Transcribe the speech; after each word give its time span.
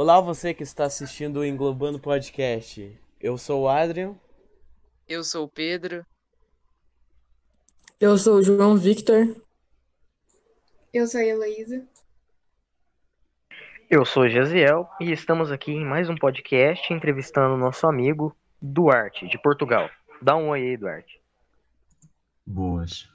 Olá, 0.00 0.20
você 0.20 0.54
que 0.54 0.62
está 0.62 0.84
assistindo 0.84 1.40
o 1.40 1.44
Englobando 1.44 1.98
Podcast. 1.98 2.96
Eu 3.20 3.36
sou 3.36 3.62
o 3.62 3.68
Adrian. 3.68 4.14
Eu 5.08 5.24
sou 5.24 5.46
o 5.46 5.48
Pedro. 5.48 6.06
Eu 7.98 8.16
sou 8.16 8.36
o 8.36 8.42
João 8.44 8.76
Victor. 8.76 9.34
Eu 10.94 11.04
sou 11.08 11.20
a 11.20 11.24
Heloísa. 11.24 11.84
Eu 13.90 14.06
sou 14.06 14.22
o 14.22 14.28
Jaziel 14.28 14.88
e 15.00 15.10
estamos 15.10 15.50
aqui 15.50 15.72
em 15.72 15.84
mais 15.84 16.08
um 16.08 16.14
podcast 16.14 16.92
entrevistando 16.94 17.56
nosso 17.56 17.84
amigo 17.84 18.32
Duarte, 18.62 19.26
de 19.26 19.36
Portugal. 19.42 19.90
Dá 20.22 20.36
um 20.36 20.50
oi 20.50 20.60
aí, 20.60 20.76
Duarte. 20.76 21.20
Boas. 22.46 23.10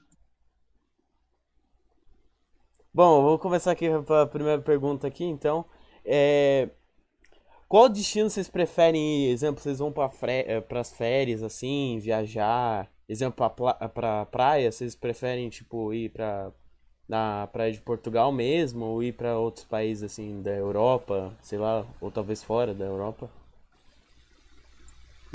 Bom, 2.94 3.20
eu 3.20 3.24
vou 3.24 3.40
começar 3.40 3.72
aqui 3.72 3.88
com 4.06 4.14
a 4.14 4.28
primeira 4.28 4.62
pergunta 4.62 5.08
aqui, 5.08 5.24
então. 5.24 5.66
É... 6.06 6.70
Qual 7.68 7.90
destino 7.90 8.30
vocês 8.30 8.50
preferem 8.50 9.26
ir? 9.26 9.32
Exemplo, 9.32 9.62
vocês 9.62 9.80
vão 9.80 9.92
para 9.92 10.10
fre... 10.10 10.46
as 10.70 10.92
férias, 10.94 11.42
assim, 11.44 12.00
viajar? 12.00 12.90
Exemplo, 13.10 13.50
para 13.50 13.90
pra 13.90 14.26
praia, 14.26 14.72
vocês 14.72 14.96
preferem, 14.96 15.50
tipo, 15.50 15.94
ir 15.94 16.10
para 16.10 16.52
na 17.08 17.48
praia 17.48 17.72
de 17.72 17.82
Portugal 17.82 18.32
mesmo 18.32 18.86
ou 18.86 19.04
ir 19.04 19.14
para 19.14 19.38
outros 19.38 19.66
países, 19.66 20.04
assim, 20.04 20.42
da 20.42 20.52
Europa, 20.52 21.34
sei 21.42 21.60
lá, 21.60 21.86
ou 22.00 22.10
talvez 22.10 22.44
fora 22.44 22.74
da 22.74 22.86
Europa? 22.86 23.30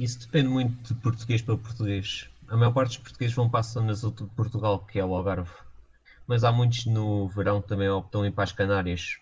Isso 0.00 0.20
depende 0.20 0.48
muito 0.48 0.94
de 0.94 1.00
português 1.00 1.42
para 1.42 1.56
português. 1.56 2.28
A 2.48 2.56
maior 2.56 2.72
parte 2.72 2.90
dos 2.90 2.98
portugueses 2.98 3.34
vão 3.34 3.50
para 3.50 3.60
a 3.60 3.62
zona 3.62 3.94
sul 3.94 4.12
de 4.12 4.24
Portugal, 4.26 4.78
que 4.80 4.98
é 4.98 5.04
o 5.04 5.14
Algarve. 5.14 5.50
Mas 6.26 6.44
há 6.44 6.52
muitos 6.52 6.86
no 6.86 7.28
verão 7.28 7.60
que 7.60 7.68
também 7.68 7.88
optam 7.88 8.24
ir 8.24 8.30
para 8.30 8.44
as 8.44 8.52
Canárias, 8.52 9.18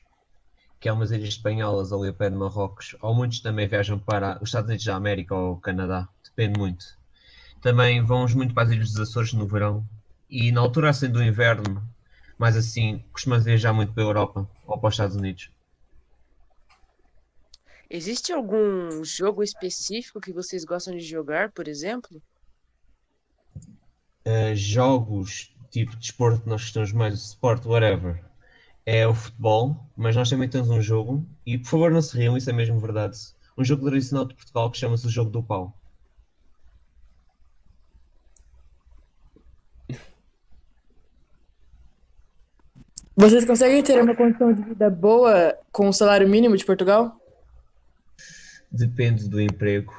que 0.80 0.88
é 0.88 0.92
umas 0.92 1.10
ilhas 1.10 1.28
espanholas 1.28 1.92
ali 1.92 2.08
ao 2.08 2.14
pé 2.14 2.30
de 2.30 2.36
Marrocos. 2.36 2.96
Ou 3.00 3.14
muitos 3.14 3.40
também 3.40 3.66
viajam 3.66 3.98
para 3.98 4.36
os 4.42 4.48
Estados 4.48 4.68
Unidos 4.68 4.84
da 4.84 4.96
América 4.96 5.34
ou 5.34 5.54
o 5.54 5.60
Canadá. 5.60 6.08
Depende 6.24 6.58
muito. 6.58 6.84
Também 7.62 8.04
vamos 8.04 8.34
muito 8.34 8.54
para 8.54 8.64
as 8.64 8.70
Ilhas 8.70 8.92
dos 8.92 9.00
Açores 9.00 9.32
no 9.32 9.46
verão. 9.46 9.86
E 10.28 10.52
na 10.52 10.60
altura 10.60 10.90
assim 10.90 11.08
do 11.08 11.22
inverno, 11.22 11.82
mais 12.38 12.56
assim, 12.56 13.04
costumamos 13.12 13.44
viajar 13.44 13.72
muito 13.72 13.92
para 13.92 14.02
a 14.02 14.06
Europa 14.06 14.50
ou 14.66 14.78
para 14.78 14.88
os 14.88 14.94
Estados 14.94 15.16
Unidos. 15.16 15.50
Existe 17.88 18.32
algum 18.32 19.04
jogo 19.04 19.42
específico 19.42 20.20
que 20.20 20.32
vocês 20.32 20.64
gostam 20.64 20.96
de 20.96 21.04
jogar, 21.04 21.52
por 21.52 21.68
exemplo? 21.68 22.20
Uh, 24.26 24.54
jogos 24.56 25.54
tipo 25.70 25.92
de 25.92 25.98
desporto, 25.98 26.48
nós 26.48 26.62
gostamos 26.62 26.92
mais 26.92 27.14
de 27.14 27.20
sport, 27.20 27.64
whatever, 27.66 28.24
é 28.86 29.04
o 29.06 29.12
futebol, 29.12 29.76
mas 29.96 30.14
nós 30.14 30.30
também 30.30 30.48
temos 30.48 30.70
um 30.70 30.80
jogo, 30.80 31.26
e 31.44 31.58
por 31.58 31.68
favor 31.68 31.90
não 31.90 32.00
se 32.00 32.16
riam, 32.16 32.36
isso 32.36 32.48
é 32.48 32.52
mesmo 32.52 32.78
verdade. 32.78 33.18
Um 33.58 33.64
jogo 33.64 33.84
tradicional 33.84 34.24
de 34.24 34.34
Portugal 34.34 34.70
que 34.70 34.78
chama-se 34.78 35.06
o 35.06 35.10
Jogo 35.10 35.30
do 35.30 35.42
Pau. 35.42 35.76
Vocês 43.16 43.44
conseguem 43.46 43.82
ter 43.82 44.00
uma 44.00 44.14
condição 44.14 44.52
de 44.52 44.62
vida 44.62 44.90
boa 44.90 45.58
com 45.72 45.88
o 45.88 45.92
salário 45.92 46.28
mínimo 46.28 46.56
de 46.56 46.64
Portugal? 46.64 47.18
Depende 48.70 49.26
do 49.26 49.40
emprego. 49.40 49.92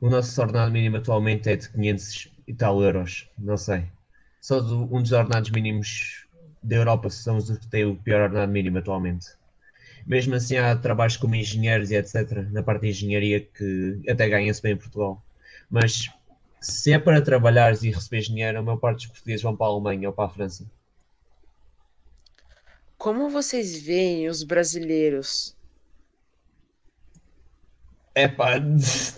O 0.00 0.08
nosso 0.08 0.40
ordenado 0.40 0.70
mínimo 0.70 0.98
atualmente 0.98 1.50
é 1.50 1.56
de 1.56 1.68
500 1.68 2.32
e 2.46 2.54
tal 2.54 2.80
euros, 2.80 3.28
não 3.36 3.56
sei. 3.56 3.90
Só 4.40 4.60
do, 4.60 4.84
um 4.94 5.02
dos 5.02 5.10
ordenados 5.10 5.50
mínimos 5.50 6.26
da 6.66 6.76
Europa 6.76 7.08
são 7.10 7.36
os 7.36 7.50
que 7.56 7.66
têm 7.68 7.84
o 7.84 7.96
pior 7.96 8.22
ordenado 8.22 8.50
mínimo 8.50 8.78
atualmente. 8.78 9.28
Mesmo 10.04 10.34
assim, 10.34 10.56
há 10.56 10.74
trabalhos 10.76 11.16
como 11.16 11.34
engenheiros 11.34 11.90
e 11.90 11.96
etc., 11.96 12.48
na 12.50 12.62
parte 12.62 12.82
de 12.82 12.88
engenharia, 12.88 13.40
que 13.40 14.02
até 14.08 14.28
ganha-se 14.28 14.62
bem 14.62 14.72
em 14.72 14.76
Portugal. 14.76 15.22
Mas 15.70 16.08
se 16.60 16.92
é 16.92 16.98
para 16.98 17.22
trabalhares 17.22 17.82
e 17.82 17.90
receber 17.90 18.22
dinheiro, 18.22 18.58
a 18.58 18.62
maior 18.62 18.78
parte 18.78 18.98
dos 18.98 19.06
portugueses 19.06 19.42
vão 19.42 19.56
para 19.56 19.66
a 19.66 19.70
Alemanha 19.70 20.08
ou 20.08 20.14
para 20.14 20.26
a 20.26 20.28
França. 20.28 20.66
Como 22.98 23.28
vocês 23.30 23.80
veem 23.80 24.28
os 24.28 24.42
brasileiros? 24.42 25.56
É 28.14 28.26
pá, 28.26 28.54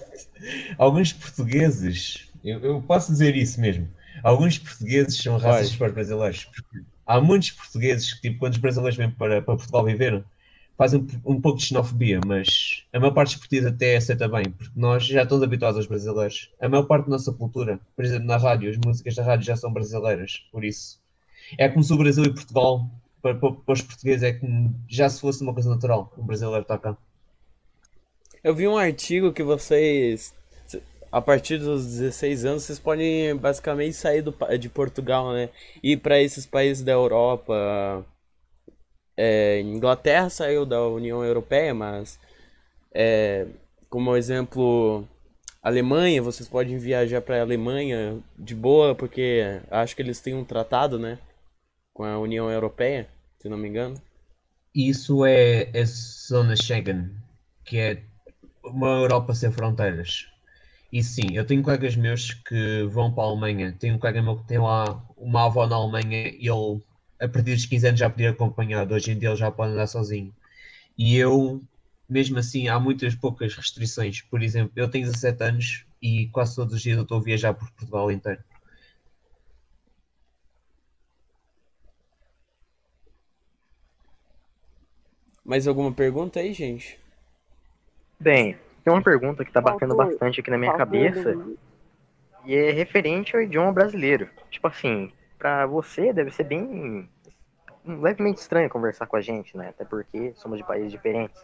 alguns 0.76 1.12
portugueses, 1.12 2.30
eu, 2.44 2.60
eu, 2.60 2.82
posso 2.82 3.12
dizer 3.12 3.36
isso 3.36 3.60
mesmo, 3.60 3.88
alguns 4.22 4.58
portugueses 4.58 5.16
são 5.16 5.38
racistas 5.38 5.76
para 5.76 5.88
os 5.88 5.94
brasileiros. 5.94 6.50
Há 7.08 7.22
muitos 7.22 7.52
portugueses 7.52 8.12
que, 8.12 8.20
tipo, 8.20 8.38
quando 8.38 8.52
os 8.52 8.58
brasileiros 8.58 8.98
vêm 8.98 9.10
para, 9.10 9.40
para 9.40 9.56
Portugal 9.56 9.82
viver, 9.82 10.22
fazem 10.76 11.06
um, 11.24 11.40
pouco 11.40 11.58
de 11.58 11.64
xenofobia, 11.64 12.20
mas 12.26 12.84
a 12.92 13.00
maior 13.00 13.14
parte 13.14 13.30
dos 13.30 13.38
portugueses 13.38 13.72
até 13.72 13.96
aceita 13.96 14.28
bem, 14.28 14.44
porque 14.44 14.78
nós 14.78 15.06
já 15.06 15.22
estamos 15.22 15.42
habituados 15.42 15.78
aos 15.78 15.86
brasileiros. 15.86 16.52
A 16.60 16.68
maior 16.68 16.84
parte 16.84 17.06
da 17.06 17.12
nossa 17.12 17.32
cultura, 17.32 17.80
por 17.96 18.04
exemplo, 18.04 18.26
na 18.26 18.36
rádio, 18.36 18.70
as 18.70 18.76
músicas 18.76 19.14
da 19.14 19.24
rádio 19.24 19.46
já 19.46 19.56
são 19.56 19.72
brasileiras, 19.72 20.46
por 20.52 20.62
isso. 20.62 21.00
É 21.56 21.66
como 21.66 21.82
se 21.82 21.94
o 21.94 21.96
Brasil 21.96 22.24
e 22.24 22.34
Portugal, 22.34 22.86
para, 23.22 23.34
para, 23.34 23.52
para 23.52 23.72
os 23.72 23.80
portugueses, 23.80 24.22
é 24.22 24.34
como 24.34 24.78
já 24.86 25.08
se 25.08 25.18
fosse 25.18 25.42
uma 25.42 25.54
coisa 25.54 25.70
natural, 25.70 26.12
o 26.14 26.22
brasileiro 26.22 26.60
está 26.60 26.76
cá. 26.76 26.94
Eu 28.44 28.54
vi 28.54 28.68
um 28.68 28.76
artigo 28.76 29.32
que 29.32 29.42
vocês, 29.42 30.34
a 31.10 31.20
partir 31.20 31.58
dos 31.58 31.86
16 31.86 32.44
anos, 32.44 32.62
vocês 32.64 32.78
podem 32.78 33.34
basicamente 33.36 33.94
sair 33.94 34.22
do, 34.22 34.34
de 34.58 34.68
Portugal, 34.68 35.32
né? 35.32 35.48
Ir 35.82 35.98
para 35.98 36.20
esses 36.20 36.46
países 36.46 36.82
da 36.82 36.92
Europa. 36.92 38.04
É, 39.16 39.60
Inglaterra 39.60 40.30
saiu 40.30 40.64
da 40.64 40.86
União 40.86 41.24
Europeia, 41.24 41.74
mas, 41.74 42.18
é, 42.94 43.46
como 43.88 44.16
exemplo, 44.16 45.04
Alemanha, 45.62 46.22
vocês 46.22 46.48
podem 46.48 46.78
viajar 46.78 47.20
para 47.20 47.38
a 47.38 47.42
Alemanha 47.42 48.18
de 48.38 48.54
boa, 48.54 48.94
porque 48.94 49.60
acho 49.70 49.96
que 49.96 50.02
eles 50.02 50.20
têm 50.20 50.34
um 50.34 50.44
tratado, 50.44 50.98
né? 50.98 51.18
Com 51.92 52.04
a 52.04 52.18
União 52.18 52.50
Europeia, 52.50 53.08
se 53.40 53.48
não 53.48 53.56
me 53.56 53.68
engano. 53.68 54.00
Isso 54.74 55.24
é 55.26 55.70
a 55.74 55.84
zona 55.84 56.54
Schengen, 56.54 57.10
que 57.64 57.78
é 57.78 58.02
uma 58.62 59.00
Europa 59.00 59.34
sem 59.34 59.50
fronteiras. 59.50 60.26
E 60.90 61.02
sim, 61.02 61.34
eu 61.34 61.44
tenho 61.46 61.62
colegas 61.62 61.96
meus 61.96 62.32
que 62.32 62.84
vão 62.84 63.12
para 63.12 63.24
a 63.24 63.26
Alemanha. 63.26 63.76
Tenho 63.78 63.96
um 63.96 63.98
colega 63.98 64.22
meu 64.22 64.36
que 64.36 64.46
tem 64.46 64.58
lá 64.58 65.04
uma 65.16 65.44
avó 65.44 65.66
na 65.66 65.76
Alemanha 65.76 66.28
e 66.28 66.48
ele, 66.48 66.82
a 67.20 67.28
partir 67.28 67.54
dos 67.54 67.66
15 67.66 67.88
anos, 67.88 68.00
já 68.00 68.08
podia 68.08 68.30
acompanhar. 68.30 68.90
Hoje 68.90 69.12
em 69.12 69.18
dia 69.18 69.28
ele 69.28 69.36
já 69.36 69.50
pode 69.50 69.72
andar 69.72 69.86
sozinho. 69.86 70.34
E 70.96 71.16
eu, 71.16 71.62
mesmo 72.08 72.38
assim, 72.38 72.68
há 72.68 72.80
muitas 72.80 73.14
poucas 73.14 73.54
restrições. 73.54 74.22
Por 74.22 74.42
exemplo, 74.42 74.72
eu 74.76 74.88
tenho 74.90 75.06
17 75.06 75.42
anos 75.44 75.86
e 76.00 76.28
quase 76.28 76.56
todos 76.56 76.74
os 76.74 76.82
dias 76.82 76.96
eu 76.96 77.02
estou 77.02 77.18
a 77.18 77.22
viajar 77.22 77.54
por 77.54 77.70
Portugal 77.72 78.10
inteiro. 78.10 78.42
Mais 85.44 85.66
alguma 85.66 85.92
pergunta 85.92 86.40
aí, 86.40 86.52
gente? 86.52 86.98
Bem, 88.20 88.58
tem 88.88 88.94
uma 88.94 89.02
pergunta 89.02 89.44
que 89.44 89.52
tá 89.52 89.60
batendo 89.60 89.94
bastante 89.94 90.40
aqui 90.40 90.50
na 90.50 90.56
minha 90.56 90.72
cabeça 90.72 91.36
e 92.46 92.54
é 92.54 92.70
referente 92.70 93.36
ao 93.36 93.42
idioma 93.42 93.70
brasileiro. 93.70 94.30
Tipo 94.50 94.66
assim, 94.66 95.12
pra 95.38 95.66
você 95.66 96.10
deve 96.10 96.30
ser 96.30 96.44
bem 96.44 97.06
levemente 97.84 98.40
estranho 98.40 98.70
conversar 98.70 99.06
com 99.06 99.16
a 99.16 99.20
gente, 99.20 99.54
né? 99.58 99.68
Até 99.68 99.84
porque 99.84 100.32
somos 100.36 100.56
de 100.56 100.64
países 100.64 100.90
diferentes. 100.90 101.38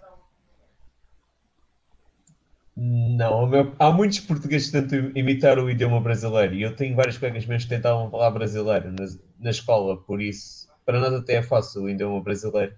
Não, 2.75 3.47
meu, 3.47 3.73
há 3.79 3.93
muitos 3.93 4.21
portugueses 4.21 4.71
que 4.71 4.81
tentam 4.81 5.13
imitar 5.15 5.59
o 5.59 5.71
idioma 5.71 6.01
brasileiro 6.01 6.55
e 6.55 6.63
eu 6.63 6.75
tenho 6.75 6.97
vários 6.97 7.19
colegas 7.19 7.45
meus 7.47 7.65
que 7.65 7.69
tentavam 7.69 8.11
falar 8.11 8.31
brasileiro 8.31 8.91
na, 8.91 9.07
na 9.39 9.51
escola, 9.51 9.97
por 9.99 10.21
isso 10.21 10.67
para 10.85 10.99
nós 10.99 11.13
até 11.13 11.35
é 11.35 11.43
fácil 11.43 11.83
o 11.83 11.91
idioma 11.91 12.21
brasileiro. 12.23 12.75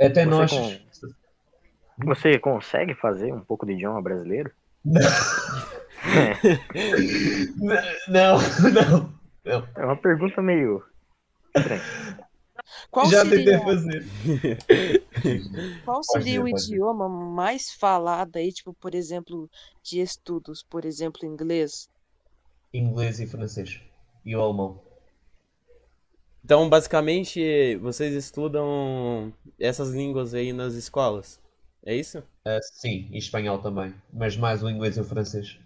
Até 0.00 0.24
Você 0.24 0.30
nós. 0.30 0.50
com- 0.50 1.19
Você 2.04 2.38
consegue 2.38 2.94
fazer 2.94 3.32
um 3.32 3.40
pouco 3.40 3.66
de 3.66 3.72
idioma 3.72 4.00
brasileiro? 4.02 4.50
Não, 8.08 8.38
não, 8.72 9.12
não. 9.44 9.68
É 9.76 9.84
uma 9.84 9.96
pergunta 9.96 10.40
meio 10.40 10.82
estranha. 11.54 11.82
Qual 12.90 13.10
Já 13.10 13.24
seria, 13.24 13.44
tentei 13.44 13.58
fazer. 13.58 14.06
qual 15.84 16.02
seria 16.02 16.32
ser, 16.32 16.38
o 16.40 16.48
idioma 16.48 17.08
mais 17.08 17.72
falado 17.72 18.36
aí, 18.36 18.52
tipo, 18.52 18.72
por 18.74 18.94
exemplo, 18.94 19.50
de 19.82 20.00
estudos, 20.00 20.62
por 20.62 20.84
exemplo, 20.84 21.26
inglês? 21.26 21.88
Inglês 22.72 23.20
e 23.20 23.26
francês. 23.26 23.80
E 24.24 24.34
o 24.34 24.40
alemão. 24.40 24.80
Então, 26.44 26.68
basicamente, 26.68 27.76
vocês 27.76 28.14
estudam 28.14 29.32
essas 29.58 29.90
línguas 29.90 30.34
aí 30.34 30.52
nas 30.52 30.74
escolas. 30.74 31.39
É 31.84 31.94
isso? 31.94 32.22
Ah, 32.44 32.60
sim, 32.60 33.08
e 33.12 33.16
espanhol 33.16 33.62
também. 33.62 33.94
Mas 34.12 34.36
mais 34.36 34.62
o 34.62 34.68
inglês 34.68 34.98
e 34.98 35.00
o 35.00 35.04
francês. 35.04 35.58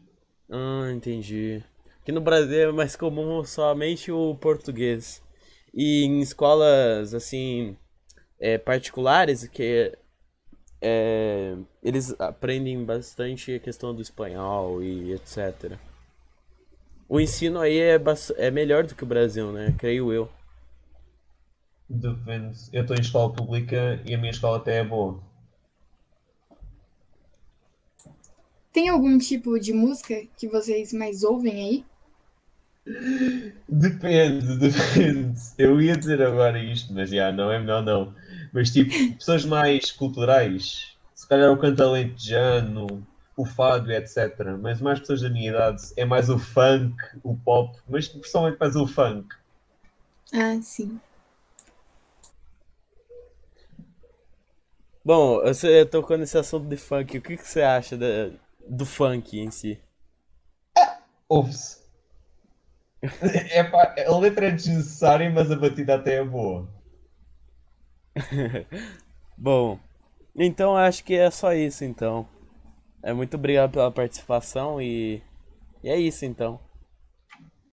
Ah, 0.51 0.91
entendi. 0.93 1.63
Aqui 2.03 2.13
no 2.13 2.21
Brasil 2.21 2.69
é 2.69 2.73
mais 2.73 2.97
comum 2.97 3.43
somente 3.45 4.13
o 4.13 4.35
português. 4.37 5.23
E 5.73 6.05
em 6.05 6.21
escolas, 6.21 7.15
assim, 7.15 7.77
é, 8.41 8.59
particulares, 8.59 9.47
que 9.49 9.97
é, 10.83 11.57
eles 11.83 12.15
aprendem 12.21 12.85
bastante 12.85 13.55
a 13.55 13.61
questão 13.61 13.95
do 13.95 14.03
espanhol 14.03 14.83
e 14.83 15.13
etc. 15.13 15.79
O 17.09 17.19
ensino 17.21 17.61
aí 17.61 17.79
é, 17.79 17.99
é 18.37 18.51
melhor 18.51 18.85
do 18.87 18.95
que 18.95 19.05
o 19.05 19.07
Brasil, 19.07 19.51
né? 19.53 19.75
Creio 19.79 20.13
eu. 20.13 20.29
Depende. 21.89 22.59
Eu 22.75 22.83
estou 22.83 22.95
em 22.95 23.01
escola 23.01 23.33
pública 23.33 23.99
e 24.05 24.15
a 24.15 24.19
minha 24.19 24.31
escola 24.31 24.59
até 24.59 24.81
é 24.81 24.85
boa. 24.85 25.19
Tem 28.75 28.89
algum 28.89 29.17
tipo 29.17 29.57
de 29.57 29.73
música 29.73 30.27
que 30.37 30.49
vocês 30.49 30.93
mais 30.93 31.23
ouvem 31.23 31.53
aí? 31.53 31.85
Depende, 33.69 34.59
depende. 34.59 35.41
Eu 35.57 35.81
ia 35.81 35.97
dizer 35.97 36.21
agora 36.21 36.59
isto, 36.59 36.93
mas 36.93 37.09
já 37.09 37.31
não 37.31 37.53
é 37.53 37.59
melhor 37.61 37.85
não. 37.85 38.13
Mas 38.53 38.73
tipo, 38.73 38.91
pessoas 39.15 39.45
mais 39.45 39.93
culturais, 39.93 40.93
se 41.15 41.29
calhar 41.29 41.53
o 41.53 41.57
canto 41.57 41.85
alentejano, 41.85 43.07
o 43.37 43.47
fado, 43.47 43.93
etc. 43.93 44.59
Mas 44.61 44.81
mais 44.81 44.99
pessoas 44.99 45.21
da 45.21 45.31
minha 45.31 45.51
idade 45.51 45.81
é 45.97 46.05
mais 46.05 46.29
o 46.29 46.37
funk, 46.37 46.97
o 47.23 47.37
pop, 47.37 47.79
mas 47.89 48.09
principalmente 48.09 48.59
mais 48.59 48.75
o 48.75 48.89
funk. 48.89 49.29
Ah, 50.33 50.61
sim. 50.61 50.99
Bom, 55.05 55.41
você 55.43 55.87
tocou 55.87 56.19
nesse 56.19 56.37
assunto 56.37 56.67
de 56.67 56.77
funk, 56.77 57.19
o 57.19 57.23
que, 57.23 57.37
que 57.37 57.47
você 57.47 57.63
acha 57.63 57.97
da, 57.97 58.31
do 58.69 58.87
funk 58.87 59.39
em 59.39 59.51
si? 59.51 59.81
Ouve-se. 61.29 61.85
É, 63.51 63.63
pá, 63.65 63.95
a 64.07 64.19
letra 64.19 64.47
é 64.49 64.51
desnecessária, 64.51 65.31
mas 65.31 65.51
a 65.51 65.57
batida 65.57 65.97
até 65.97 66.17
é 66.17 66.25
boa. 66.25 66.69
Bom, 69.37 69.79
então 70.35 70.77
acho 70.77 71.05
que 71.05 71.15
é 71.15 71.31
só 71.31 71.53
isso 71.53 71.85
então. 71.85 72.27
É 73.03 73.13
muito 73.13 73.37
obrigado 73.37 73.73
pela 73.73 73.91
participação 73.91 74.81
e, 74.81 75.23
e 75.83 75.91
é 75.91 75.97
isso 75.97 76.25
então. 76.25 76.59